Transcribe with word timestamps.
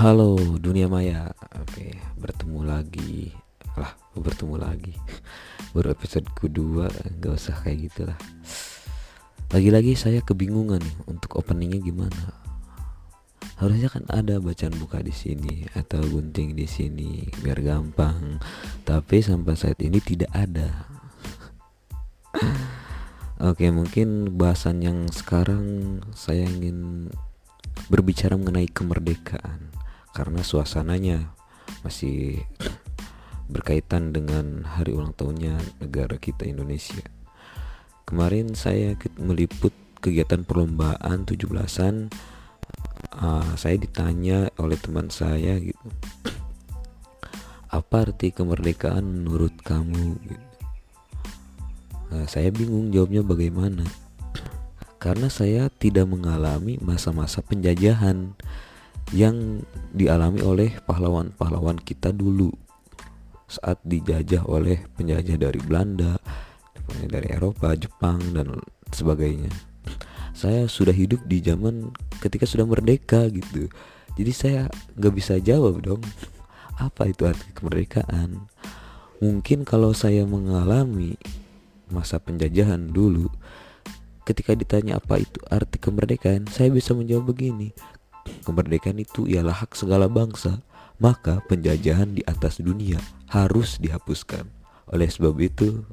Halo 0.00 0.32
dunia 0.56 0.88
maya. 0.88 1.28
Oke 1.60 1.92
bertemu 2.16 2.64
lagi. 2.64 3.36
Lah 3.76 3.92
bertemu 4.16 4.56
lagi. 4.56 4.96
Baru 5.76 5.92
episode 5.92 6.24
kedua 6.32 6.88
Gak 7.20 7.36
usah 7.36 7.60
kayak 7.60 7.78
gitu 7.84 8.08
lah 8.08 8.16
Lagi-lagi 9.52 9.92
saya 10.00 10.24
kebingungan 10.24 10.80
nih 10.80 10.96
Untuk 11.04 11.36
openingnya 11.36 11.84
gimana. 11.84 12.32
Harusnya 13.60 13.92
kan 13.92 14.08
ada 14.08 14.40
bacaan 14.40 14.72
buka 14.80 15.04
di 15.04 15.12
sini 15.12 15.68
Atau 15.76 16.00
gunting 16.00 16.56
di 16.56 16.64
sini 16.64 17.28
Biar 17.44 17.60
gampang. 17.60 18.40
Tapi 18.88 19.20
sampai 19.20 19.52
saat 19.52 19.84
ini 19.84 20.00
tidak 20.00 20.32
ada. 20.32 20.88
Oke 23.52 23.68
mungkin 23.68 24.32
bahasan 24.40 24.80
yang 24.80 25.12
sekarang 25.12 26.00
Saya 26.16 26.48
ingin 26.48 27.12
berbicara 27.92 28.40
mengenai 28.40 28.64
kemerdekaan 28.72 29.69
karena 30.10 30.42
suasananya 30.42 31.30
masih 31.86 32.42
berkaitan 33.50 34.14
dengan 34.14 34.62
hari 34.66 34.94
ulang 34.94 35.14
tahunnya 35.14 35.58
negara 35.82 36.16
kita 36.18 36.46
Indonesia. 36.46 37.02
Kemarin 38.06 38.54
saya 38.54 38.94
meliput 39.18 39.74
kegiatan 40.00 40.42
perlombaan 40.46 41.26
17-an 41.26 42.10
uh, 43.20 43.52
saya 43.58 43.76
ditanya 43.78 44.50
oleh 44.56 44.78
teman 44.78 45.10
saya 45.10 45.58
gitu. 45.58 45.88
Apa 47.70 48.10
arti 48.10 48.34
kemerdekaan 48.34 49.26
menurut 49.26 49.54
kamu 49.62 50.18
gitu. 50.26 50.46
Nah, 52.10 52.26
saya 52.26 52.50
bingung 52.50 52.90
jawabnya 52.90 53.22
bagaimana. 53.22 53.86
Karena 55.02 55.30
saya 55.30 55.70
tidak 55.70 56.10
mengalami 56.10 56.82
masa-masa 56.82 57.38
penjajahan 57.46 58.34
yang 59.10 59.66
dialami 59.90 60.38
oleh 60.42 60.70
pahlawan-pahlawan 60.86 61.78
kita 61.82 62.14
dulu 62.14 62.54
saat 63.50 63.82
dijajah 63.82 64.46
oleh 64.46 64.86
penjajah 64.94 65.34
dari 65.34 65.58
Belanda, 65.58 66.14
dari 67.10 67.34
Eropa, 67.34 67.74
Jepang 67.74 68.22
dan 68.30 68.62
sebagainya. 68.94 69.50
Saya 70.30 70.70
sudah 70.70 70.94
hidup 70.94 71.26
di 71.26 71.42
zaman 71.42 71.90
ketika 72.22 72.46
sudah 72.46 72.62
merdeka 72.62 73.26
gitu. 73.34 73.66
Jadi 74.14 74.32
saya 74.32 74.60
nggak 74.94 75.14
bisa 75.14 75.42
jawab 75.42 75.82
dong 75.82 76.02
apa 76.78 77.10
itu 77.10 77.26
arti 77.26 77.50
kemerdekaan. 77.50 78.46
Mungkin 79.18 79.66
kalau 79.66 79.92
saya 79.92 80.24
mengalami 80.24 81.18
masa 81.90 82.22
penjajahan 82.22 82.88
dulu, 82.94 83.28
ketika 84.22 84.54
ditanya 84.54 85.02
apa 85.02 85.20
itu 85.20 85.42
arti 85.50 85.76
kemerdekaan, 85.76 86.46
saya 86.46 86.70
bisa 86.70 86.94
menjawab 86.94 87.34
begini 87.34 87.74
kemerdekaan 88.44 89.00
itu 89.00 89.28
ialah 89.28 89.64
hak 89.64 89.76
segala 89.76 90.10
bangsa, 90.10 90.60
maka 91.00 91.40
penjajahan 91.48 92.12
di 92.12 92.22
atas 92.28 92.60
dunia 92.60 93.00
harus 93.32 93.80
dihapuskan. 93.80 94.48
Oleh 94.90 95.08
sebab 95.08 95.38
itu, 95.40 95.86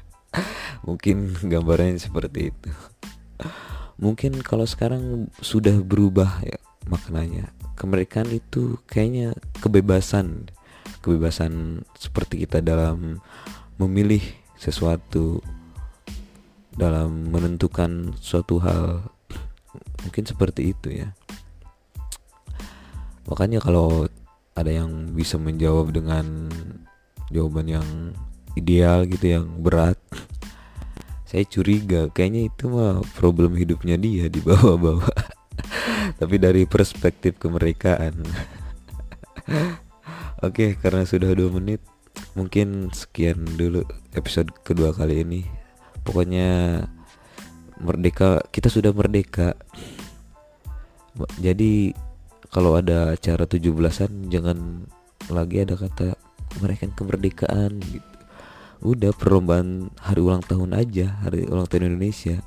mungkin 0.86 1.32
gambarannya 1.40 1.98
seperti 1.98 2.52
itu. 2.52 2.70
Mungkin 4.02 4.42
kalau 4.42 4.66
sekarang 4.66 5.30
sudah 5.38 5.78
berubah 5.80 6.42
ya 6.42 6.58
maknanya. 6.90 7.54
Kemerdekaan 7.78 8.30
itu 8.30 8.78
kayaknya 8.86 9.34
kebebasan, 9.62 10.50
kebebasan 11.00 11.82
seperti 11.96 12.44
kita 12.44 12.60
dalam 12.60 13.22
memilih 13.78 14.22
sesuatu, 14.58 15.40
dalam 16.74 17.30
menentukan 17.30 18.14
suatu 18.18 18.58
hal. 18.62 19.06
Mungkin 20.02 20.26
seperti 20.26 20.74
itu 20.74 21.06
ya 21.06 21.14
makanya 23.32 23.64
kalau 23.64 24.04
ada 24.52 24.68
yang 24.68 25.16
bisa 25.16 25.40
menjawab 25.40 25.96
dengan 25.96 26.52
jawaban 27.32 27.72
yang 27.72 27.88
ideal 28.52 29.08
gitu 29.08 29.40
yang 29.40 29.48
berat 29.64 29.96
saya 31.32 31.48
curiga. 31.48 32.12
Kayaknya 32.12 32.52
itu 32.52 32.68
mah 32.68 33.00
problem 33.16 33.56
hidupnya 33.56 33.96
dia 33.96 34.28
di 34.28 34.44
bawah-bawah. 34.44 35.16
Tapi 36.20 36.36
dari 36.36 36.68
perspektif 36.68 37.40
kemerdekaan 37.40 38.20
oke 40.46 40.76
karena 40.80 41.08
sudah 41.08 41.32
dua 41.32 41.48
menit 41.56 41.80
mungkin 42.36 42.92
sekian 42.92 43.56
dulu 43.56 43.80
episode 44.12 44.52
kedua 44.60 44.92
kali 44.92 45.24
ini. 45.24 45.40
Pokoknya 46.04 46.84
merdeka 47.80 48.44
kita 48.52 48.68
sudah 48.68 48.92
merdeka. 48.92 49.56
Jadi 51.40 51.96
kalau 52.52 52.76
ada 52.76 53.16
acara 53.16 53.48
17-an 53.48 54.28
jangan 54.28 54.84
lagi 55.32 55.64
ada 55.64 55.72
kata 55.72 56.20
merayakan 56.60 56.92
kemerdekaan 56.92 57.80
gitu. 57.80 58.12
Udah 58.84 59.16
perlombaan 59.16 59.88
hari 59.96 60.20
ulang 60.20 60.44
tahun 60.44 60.76
aja, 60.76 61.16
hari 61.24 61.48
ulang 61.48 61.64
tahun 61.64 61.96
Indonesia. 61.96 62.44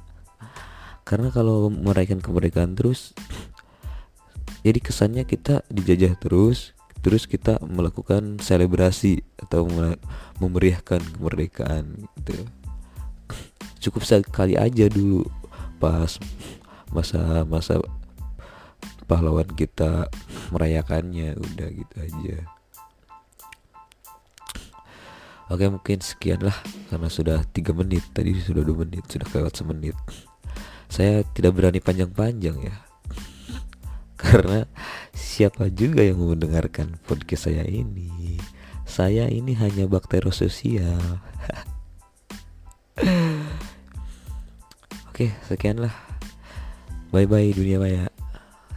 Karena 1.01 1.33
kalau 1.33 1.73
merayakan 1.73 2.21
kemerdekaan 2.21 2.77
terus 2.77 3.17
jadi 4.61 4.77
kesannya 4.77 5.25
kita 5.25 5.65
dijajah 5.73 6.17
terus, 6.21 6.77
terus 7.01 7.25
kita 7.25 7.57
melakukan 7.65 8.37
selebrasi 8.37 9.25
atau 9.41 9.65
memeriahkan 10.37 11.01
kemerdekaan 11.17 12.05
gitu. 12.21 12.45
Cukup 13.89 14.05
sekali 14.05 14.53
aja 14.53 14.85
dulu 14.85 15.25
pas 15.81 16.17
masa-masa 16.93 17.81
pahlawan 19.05 19.47
kita 19.53 20.09
merayakannya 20.49 21.37
udah 21.37 21.69
gitu 21.69 21.95
aja. 22.01 22.37
Oke 25.45 25.69
mungkin 25.69 26.01
sekian 26.01 26.41
lah 26.41 26.57
karena 26.89 27.05
sudah 27.05 27.45
tiga 27.53 27.69
menit. 27.69 28.01
Tadi 28.09 28.33
sudah 28.41 28.65
dua 28.65 28.81
menit 28.81 29.05
sudah 29.05 29.29
lewat 29.29 29.53
semenit. 29.61 29.93
Saya 30.89 31.21
tidak 31.37 31.53
berani 31.53 31.77
panjang-panjang 31.77 32.57
ya. 32.65 32.75
Karena 34.21 34.65
siapa 35.13 35.69
juga 35.69 36.01
yang 36.01 36.17
mendengarkan 36.17 36.97
podcast 37.05 37.45
saya 37.45 37.61
ini? 37.61 38.41
Saya 38.89 39.29
ini 39.29 39.53
hanya 39.53 39.85
bakteri 39.85 40.33
sosial. 40.33 41.21
Oke 45.13 45.29
sekian 45.45 45.77
lah. 45.77 45.93
Bye 47.13 47.29
bye 47.29 47.53
dunia 47.53 47.77
maya 47.77 48.14